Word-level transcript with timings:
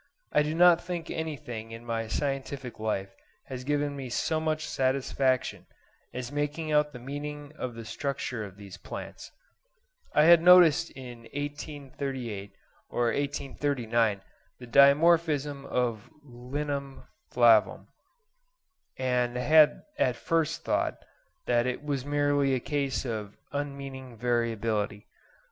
I 0.31 0.41
do 0.41 0.55
not 0.55 0.81
think 0.81 1.11
anything 1.11 1.69
in 1.69 1.85
my 1.85 2.07
scientific 2.07 2.79
life 2.79 3.15
has 3.43 3.63
given 3.63 3.95
me 3.95 4.09
so 4.09 4.39
much 4.39 4.67
satisfaction 4.67 5.67
as 6.11 6.31
making 6.31 6.71
out 6.71 6.91
the 6.91 6.97
meaning 6.97 7.53
of 7.55 7.75
the 7.75 7.85
structure 7.85 8.43
of 8.43 8.57
these 8.57 8.77
plants. 8.77 9.29
I 10.15 10.23
had 10.23 10.41
noticed 10.41 10.89
in 10.89 11.29
1838 11.35 12.51
or 12.89 13.03
1839 13.13 14.23
the 14.57 14.65
dimorphism 14.65 15.67
of 15.67 16.09
Linum 16.23 17.03
flavum, 17.31 17.85
and 18.97 19.37
had 19.37 19.83
at 19.99 20.15
first 20.15 20.63
thought 20.65 20.97
that 21.45 21.67
it 21.67 21.83
was 21.83 22.05
merely 22.05 22.55
a 22.55 22.59
case 22.59 23.05
of 23.05 23.37
unmeaning 23.51 24.17
variability. 24.17 25.05